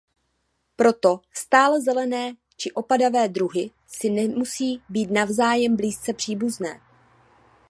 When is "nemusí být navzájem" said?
4.09-5.75